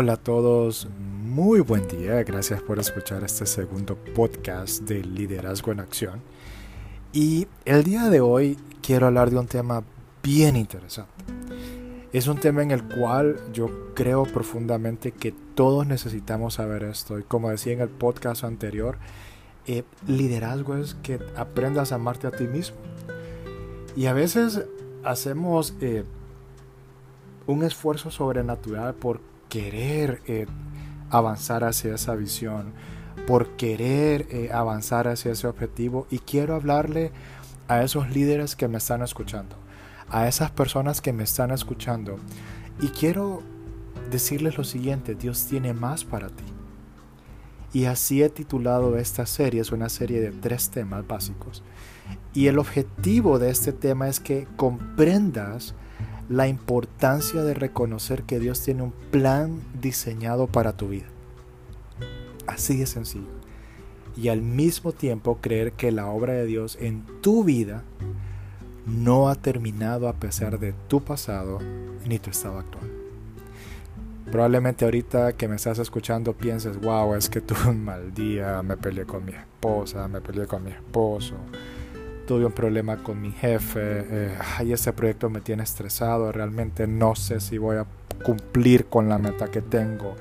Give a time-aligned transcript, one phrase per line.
[0.00, 0.86] Hola a todos,
[1.24, 6.22] muy buen día, gracias por escuchar este segundo podcast de Liderazgo en Acción.
[7.12, 9.82] Y el día de hoy quiero hablar de un tema
[10.22, 11.10] bien interesante.
[12.12, 17.18] Es un tema en el cual yo creo profundamente que todos necesitamos saber esto.
[17.18, 18.98] Y como decía en el podcast anterior,
[19.66, 22.76] eh, liderazgo es que aprendas a amarte a ti mismo.
[23.96, 24.64] Y a veces
[25.02, 26.04] hacemos eh,
[27.48, 30.46] un esfuerzo sobrenatural por querer eh,
[31.10, 32.72] avanzar hacia esa visión,
[33.26, 36.06] por querer eh, avanzar hacia ese objetivo.
[36.10, 37.12] Y quiero hablarle
[37.68, 39.56] a esos líderes que me están escuchando,
[40.08, 42.16] a esas personas que me están escuchando.
[42.80, 43.42] Y quiero
[44.10, 46.44] decirles lo siguiente, Dios tiene más para ti.
[47.72, 51.62] Y así he titulado esta serie, es una serie de tres temas básicos.
[52.32, 55.74] Y el objetivo de este tema es que comprendas
[56.28, 61.06] la importancia de reconocer que Dios tiene un plan diseñado para tu vida.
[62.46, 63.38] Así de sencillo.
[64.16, 67.84] Y al mismo tiempo creer que la obra de Dios en tu vida
[68.86, 71.58] no ha terminado a pesar de tu pasado
[72.06, 72.90] ni tu estado actual.
[74.30, 78.76] Probablemente ahorita que me estás escuchando pienses, wow, es que tuve un mal día, me
[78.76, 81.34] peleé con mi esposa, me peleé con mi esposo,
[82.28, 87.14] tuve un problema con mi jefe, eh, ay, ese proyecto me tiene estresado, realmente no
[87.14, 87.86] sé si voy a
[88.22, 90.14] cumplir con la meta que tengo.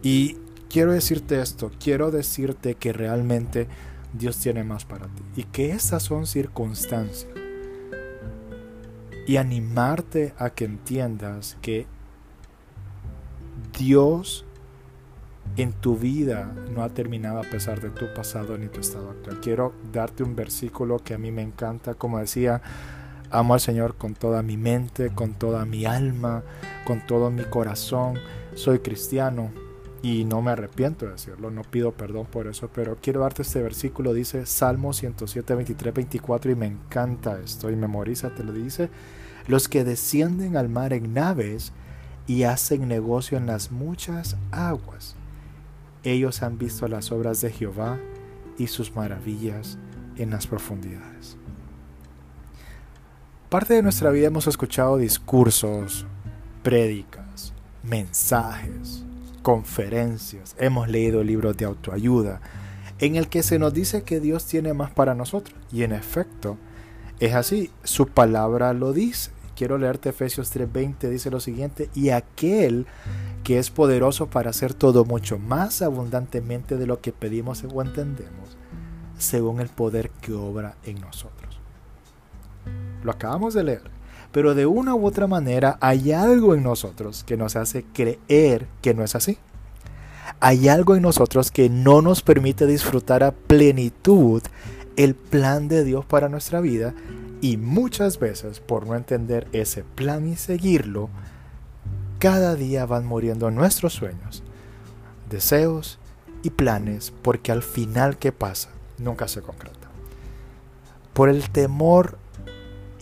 [0.00, 0.36] Y
[0.70, 3.66] quiero decirte esto, quiero decirte que realmente
[4.12, 7.32] Dios tiene más para ti y que esas son circunstancias.
[9.26, 11.86] Y animarte a que entiendas que
[13.76, 14.44] Dios
[15.56, 19.40] en tu vida no ha terminado a pesar de tu pasado ni tu estado actual.
[19.40, 22.60] Quiero darte un versículo que a mí me encanta, como decía,
[23.30, 26.42] amo al Señor con toda mi mente, con toda mi alma,
[26.84, 28.18] con todo mi corazón.
[28.54, 29.52] Soy cristiano
[30.02, 33.62] y no me arrepiento de decirlo, no pido perdón por eso, pero quiero darte este
[33.62, 38.90] versículo, dice Salmo 107, 23, 24 y me encanta esto y memoriza, te lo dice,
[39.46, 41.72] los que descienden al mar en naves
[42.26, 45.16] y hacen negocio en las muchas aguas
[46.04, 47.98] ellos han visto las obras de Jehová
[48.58, 49.78] y sus maravillas
[50.16, 51.36] en las profundidades.
[53.48, 56.06] Parte de nuestra vida hemos escuchado discursos,
[56.62, 59.04] prédicas, mensajes,
[59.42, 62.40] conferencias, hemos leído libros de autoayuda
[62.98, 65.58] en el que se nos dice que Dios tiene más para nosotros.
[65.72, 66.56] Y en efecto,
[67.20, 69.30] es así, su palabra lo dice.
[69.56, 72.86] Quiero leerte Efesios 3:20, dice lo siguiente, y aquel
[73.44, 78.56] que es poderoso para hacer todo mucho más abundantemente de lo que pedimos o entendemos,
[79.18, 81.60] según el poder que obra en nosotros.
[83.04, 83.82] Lo acabamos de leer,
[84.32, 88.94] pero de una u otra manera hay algo en nosotros que nos hace creer que
[88.94, 89.38] no es así.
[90.40, 94.42] Hay algo en nosotros que no nos permite disfrutar a plenitud
[94.96, 96.94] el plan de Dios para nuestra vida
[97.42, 101.10] y muchas veces por no entender ese plan y seguirlo,
[102.24, 104.42] cada día van muriendo nuestros sueños,
[105.28, 105.98] deseos
[106.42, 108.70] y planes porque al final ¿qué pasa?
[108.96, 109.88] Nunca se concreta.
[111.12, 112.16] Por el temor,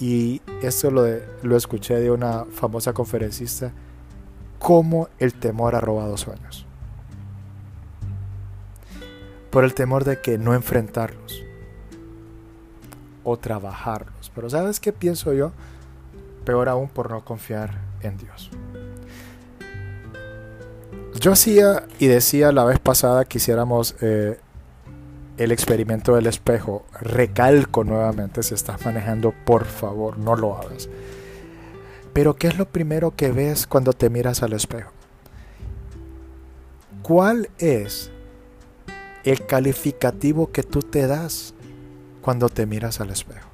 [0.00, 1.06] y esto lo,
[1.44, 3.70] lo escuché de una famosa conferencista,
[4.58, 6.66] cómo el temor ha robado sueños.
[9.52, 11.44] Por el temor de que no enfrentarlos
[13.22, 14.32] o trabajarlos.
[14.34, 15.52] Pero ¿sabes qué pienso yo?
[16.44, 18.50] Peor aún por no confiar en Dios.
[21.22, 24.40] Yo hacía y decía la vez pasada que hiciéramos eh,
[25.36, 26.84] el experimento del espejo.
[27.00, 30.88] Recalco nuevamente, si estás manejando, por favor, no lo hagas.
[32.12, 34.90] Pero ¿qué es lo primero que ves cuando te miras al espejo?
[37.02, 38.10] ¿Cuál es
[39.22, 41.54] el calificativo que tú te das
[42.20, 43.51] cuando te miras al espejo?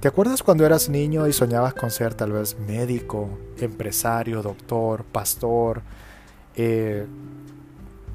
[0.00, 5.82] ¿Te acuerdas cuando eras niño y soñabas con ser tal vez médico, empresario, doctor, pastor,
[6.54, 7.04] eh,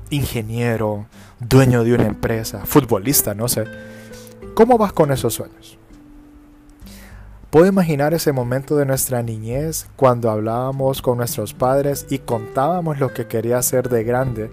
[0.09, 1.07] ingeniero,
[1.41, 3.65] dueño de una empresa, futbolista, no sé?
[4.53, 5.77] ¿Cómo vas con esos sueños?
[7.49, 13.13] Puedo imaginar ese momento de nuestra niñez cuando hablábamos con nuestros padres y contábamos lo
[13.13, 14.51] que quería hacer de grande.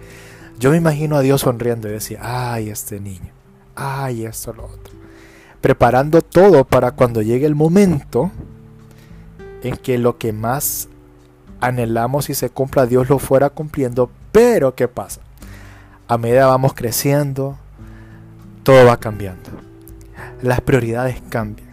[0.58, 3.32] Yo me imagino a Dios sonriendo y decía, ay, este niño,
[3.76, 4.99] ay, esto, lo otro
[5.60, 8.30] preparando todo para cuando llegue el momento
[9.62, 10.88] en que lo que más
[11.60, 14.10] anhelamos y se cumpla, Dios lo fuera cumpliendo.
[14.32, 15.20] Pero ¿qué pasa?
[16.08, 17.56] A medida vamos creciendo,
[18.62, 19.50] todo va cambiando.
[20.42, 21.68] Las prioridades cambian.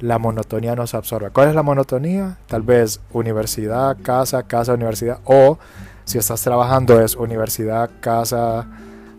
[0.00, 1.30] la monotonía nos absorbe.
[1.30, 2.38] ¿Cuál es la monotonía?
[2.46, 5.18] Tal vez universidad, casa, casa, universidad.
[5.24, 5.58] O
[6.04, 8.68] si estás trabajando es universidad, casa,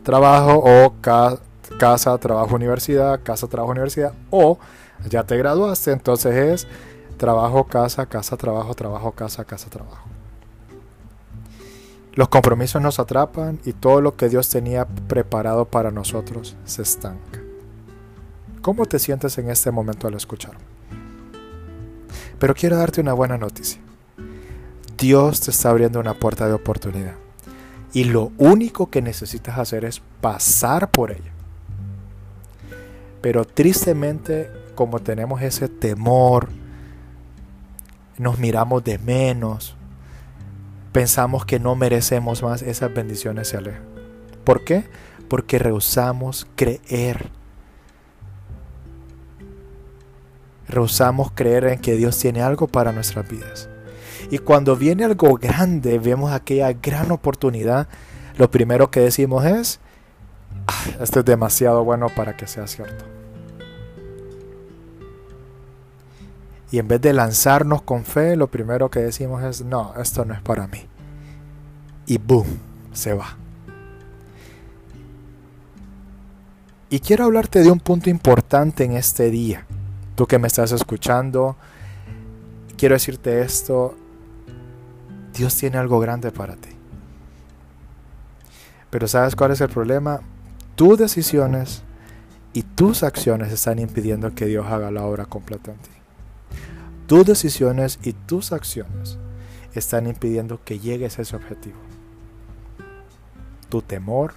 [0.03, 0.93] trabajo o
[1.79, 4.13] casa, trabajo, universidad, casa, trabajo, universidad.
[4.29, 4.59] O
[5.09, 6.67] ya te graduaste, entonces es
[7.17, 10.07] trabajo, casa, casa, trabajo, trabajo, casa, casa, trabajo.
[12.13, 17.39] Los compromisos nos atrapan y todo lo que Dios tenía preparado para nosotros se estanca.
[18.61, 20.59] ¿Cómo te sientes en este momento al escucharme?
[22.39, 23.81] Pero quiero darte una buena noticia.
[24.97, 27.15] Dios te está abriendo una puerta de oportunidad.
[27.93, 31.31] Y lo único que necesitas hacer es pasar por ella.
[33.21, 36.49] Pero tristemente, como tenemos ese temor,
[38.17, 39.75] nos miramos de menos,
[40.91, 43.83] pensamos que no merecemos más, esas bendiciones se alejan.
[44.43, 44.85] ¿Por qué?
[45.27, 47.29] Porque rehusamos creer.
[50.67, 53.69] Rehusamos creer en que Dios tiene algo para nuestras vidas.
[54.31, 57.87] Y cuando viene algo grande, vemos aquella gran oportunidad,
[58.37, 59.79] lo primero que decimos es,
[60.99, 63.05] esto es demasiado bueno para que sea cierto.
[66.71, 70.33] Y en vez de lanzarnos con fe, lo primero que decimos es, no, esto no
[70.33, 70.85] es para mí.
[72.05, 72.45] Y boom,
[72.93, 73.37] se va.
[76.91, 79.65] Y quiero hablarte de un punto importante en este día.
[80.15, 81.55] Tú que me estás escuchando,
[82.77, 83.95] quiero decirte esto.
[85.33, 86.69] Dios tiene algo grande para ti.
[88.89, 90.21] Pero ¿sabes cuál es el problema?
[90.79, 91.83] Tus decisiones
[92.53, 95.89] y tus acciones están impidiendo que Dios haga la obra completa en ti.
[97.05, 99.17] Tus decisiones y tus acciones
[99.73, 101.75] están impidiendo que llegues a ese objetivo.
[103.67, 104.35] Tu temor,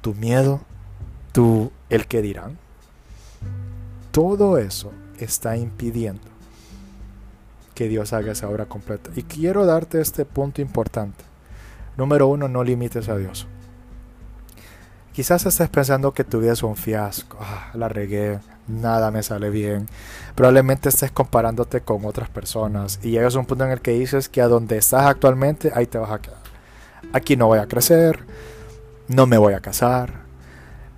[0.00, 0.60] tu miedo,
[1.30, 2.58] tu el que dirán.
[4.10, 4.90] Todo eso
[5.20, 6.26] está impidiendo
[7.76, 9.12] que Dios haga esa obra completa.
[9.14, 11.22] Y quiero darte este punto importante.
[11.96, 13.46] Número uno, no limites a Dios.
[15.12, 17.36] Quizás estés pensando que tu vida es un fiasco.
[17.40, 19.88] Ah, la regué, nada me sale bien.
[20.36, 24.28] Probablemente estés comparándote con otras personas y llegas a un punto en el que dices
[24.28, 26.38] que a donde estás actualmente, ahí te vas a quedar.
[27.12, 28.20] Aquí no voy a crecer,
[29.08, 30.12] no me voy a casar,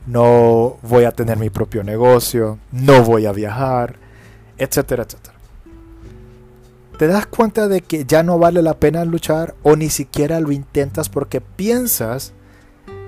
[0.06, 3.96] no voy a tener mi propio negocio, no voy a viajar,
[4.58, 5.36] etcétera, etcétera.
[6.98, 10.52] ¿Te das cuenta de que ya no vale la pena luchar o ni siquiera lo
[10.52, 12.34] intentas porque piensas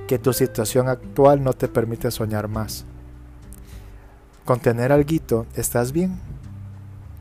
[0.07, 2.85] que tu situación actual no te permite soñar más?
[4.45, 6.19] Con tener algo estás bien.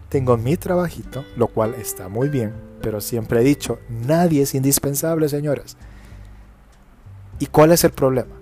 [0.09, 5.27] Tengo mi trabajito, lo cual está muy bien, pero siempre he dicho, nadie es indispensable,
[5.29, 5.77] señores.
[7.39, 8.35] ¿Y cuál es el problema?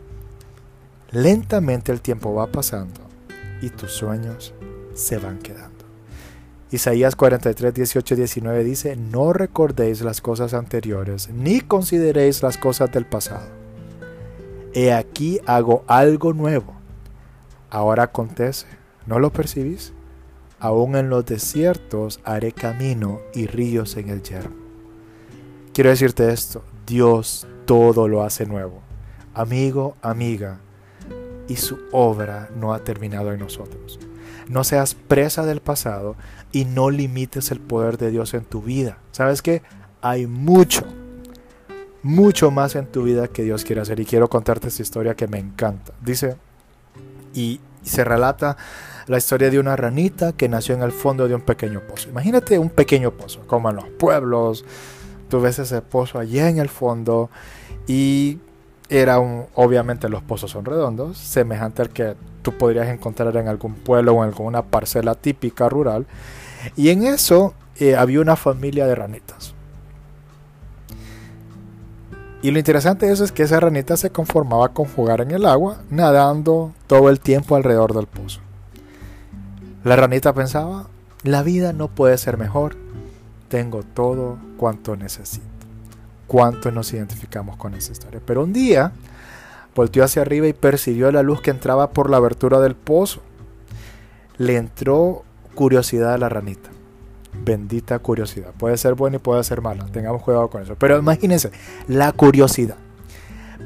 [1.12, 3.02] Lentamente el tiempo va pasando
[3.62, 4.54] y tus sueños
[4.94, 5.72] se van quedando.
[6.72, 12.92] Isaías 43, 18 y 19 dice, no recordéis las cosas anteriores, ni consideréis las cosas
[12.92, 13.61] del pasado.
[14.74, 16.82] He aquí hago algo nuevo
[17.72, 18.68] ahora acontece.
[19.08, 19.94] ¿No lo percibís?
[20.60, 24.56] Aún en los desiertos haré camino y ríos en el yermo.
[25.74, 28.82] Quiero decirte esto, Dios todo lo hace nuevo.
[29.34, 30.60] Amigo, amiga,
[31.48, 34.00] y su obra no ha terminado en nosotros.
[34.48, 36.16] No seas presa del pasado
[36.51, 38.98] y no limites el poder de Dios en tu vida.
[39.12, 39.63] ¿Sabes qué?
[40.01, 40.86] Hay mucho,
[42.03, 44.00] mucho más en tu vida que Dios quiere hacer.
[44.00, 45.93] Y quiero contarte esta historia que me encanta.
[46.01, 46.36] Dice
[47.34, 48.58] y se relata
[49.08, 52.10] la historia de una ranita que nació en el fondo de un pequeño pozo.
[52.10, 54.63] Imagínate un pequeño pozo, como en los pueblos.
[55.29, 57.29] Tú ves ese pozo allá en el fondo
[57.88, 58.39] y
[58.89, 63.75] era un, obviamente los pozos son redondos, semejante al que tú podrías encontrar en algún
[63.75, 66.05] pueblo o en alguna parcela típica rural.
[66.75, 69.50] Y en eso eh, había una familia de ranitas.
[72.43, 75.45] Y lo interesante de eso es que esa ranita se conformaba con jugar en el
[75.45, 78.41] agua, nadando todo el tiempo alrededor del pozo.
[79.83, 80.88] La ranita pensaba,
[81.24, 82.75] la vida no puede ser mejor,
[83.48, 85.45] tengo todo cuanto necesito.
[86.25, 88.21] ¿Cuánto nos identificamos con esa historia?
[88.25, 88.91] Pero un día
[89.75, 93.21] volteó hacia arriba y percibió la luz que entraba por la abertura del pozo.
[94.38, 96.69] Le entró curiosidad a la ranita.
[97.51, 98.53] Bendita curiosidad.
[98.58, 99.86] Puede ser buena y puede ser mala.
[99.88, 100.77] Tengamos cuidado con eso.
[100.79, 101.51] Pero imagínense,
[101.89, 102.77] la curiosidad.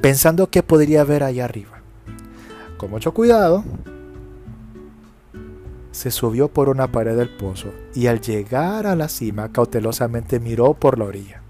[0.01, 1.82] Pensando que podría ver allá arriba.
[2.77, 3.63] Con mucho cuidado,
[5.92, 10.74] se subió por una pared del pozo y al llegar a la cima cautelosamente miró
[10.74, 11.44] por la orilla.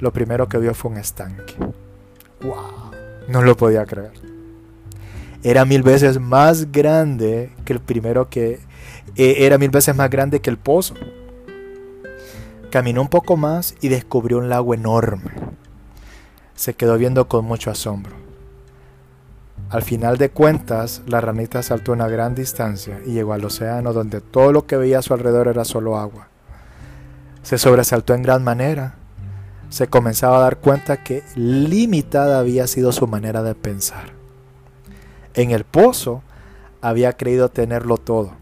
[0.00, 1.54] Lo primero que vio fue un estanque.
[2.40, 2.92] ¡Wow!
[3.28, 4.12] No lo podía creer.
[5.42, 8.58] Era mil veces más grande que el primero que
[9.16, 10.94] eh, era mil veces más grande que el pozo.
[12.70, 15.30] Caminó un poco más y descubrió un lago enorme.
[16.54, 18.16] Se quedó viendo con mucho asombro.
[19.70, 24.20] Al final de cuentas, la ranita saltó una gran distancia y llegó al océano donde
[24.20, 26.28] todo lo que veía a su alrededor era solo agua.
[27.42, 28.94] Se sobresaltó en gran manera.
[29.68, 34.10] Se comenzaba a dar cuenta que limitada había sido su manera de pensar.
[35.34, 36.22] En el pozo
[36.80, 38.32] había creído tenerlo todo,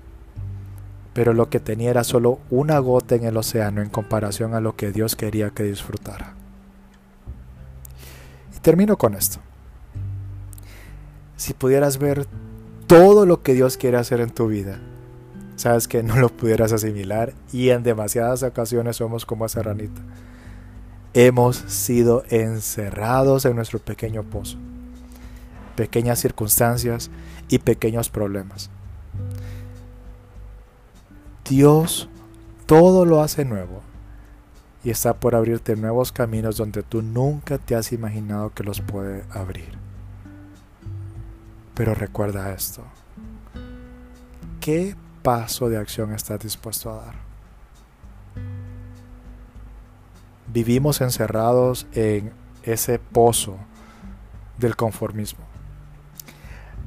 [1.15, 4.77] pero lo que tenía era solo una gota en el océano en comparación a lo
[4.77, 6.35] que Dios quería que disfrutara.
[8.55, 9.39] Y termino con esto.
[11.37, 12.27] Si pudieras ver
[12.89, 14.81] todo lo que Dios quiere hacer en tu vida,
[15.55, 20.03] sabes que no lo pudieras asimilar y en demasiadas ocasiones somos como esa ranita.
[21.15, 24.59] Hemos sido encerrados en nuestro pequeño pozo,
[25.77, 27.09] pequeñas circunstancias
[27.49, 28.69] y pequeños problemas.
[31.49, 32.09] Dios
[32.67, 33.83] todo lo hace nuevo
[34.83, 39.25] y está por abrirte nuevos caminos donde tú nunca te has imaginado que los puede
[39.31, 39.77] abrir.
[41.75, 42.83] Pero recuerda esto.
[44.61, 47.15] ¿Qué paso de acción estás dispuesto a dar?
[50.47, 52.33] Vivimos encerrados en
[52.63, 53.57] ese pozo
[54.59, 55.45] del conformismo.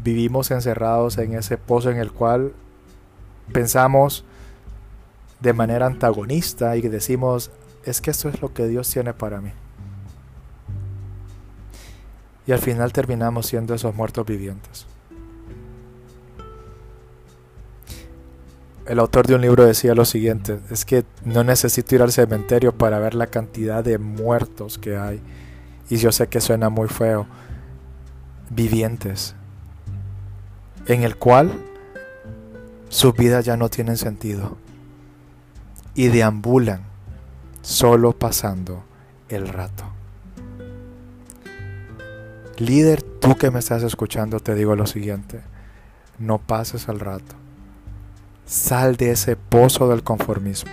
[0.04, 2.54] Vivimos encerrados en ese pozo en el cual
[3.52, 4.24] pensamos
[5.40, 7.52] de manera antagonista y decimos,
[7.84, 9.52] es que esto es lo que Dios tiene para mí.
[12.46, 14.86] Y al final terminamos siendo esos muertos vivientes.
[18.86, 22.74] El autor de un libro decía lo siguiente, es que no necesito ir al cementerio
[22.78, 25.22] para ver la cantidad de muertos que hay.
[25.90, 27.28] Y yo sé que suena muy feo.
[28.50, 29.36] Vivientes.
[30.86, 31.52] En el cual
[32.88, 34.58] sus vidas ya no tienen sentido
[35.98, 36.84] y deambulan
[37.64, 38.84] solo pasando
[39.30, 39.84] el rato.
[42.60, 45.42] Líder, tú que me estás escuchando, te digo lo siguiente,
[46.20, 47.36] no pases al rato.
[48.46, 50.72] Sal de ese pozo del conformismo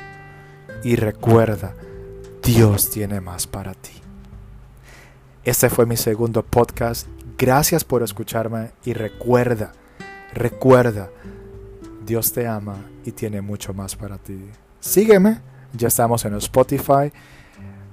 [0.82, 1.74] y recuerda,
[2.42, 4.02] Dios tiene más para ti.
[5.42, 7.08] Este fue mi segundo podcast.
[7.38, 9.72] Gracias por escucharme y recuerda,
[10.34, 11.08] recuerda,
[12.04, 12.76] Dios te ama
[13.06, 14.38] y tiene mucho más para ti
[14.84, 15.40] sígueme.
[15.72, 17.12] Ya estamos en Spotify.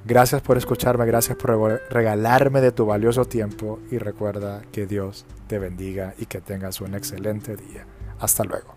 [0.05, 5.59] Gracias por escucharme, gracias por regalarme de tu valioso tiempo y recuerda que Dios te
[5.59, 7.85] bendiga y que tengas un excelente día.
[8.19, 8.75] Hasta luego.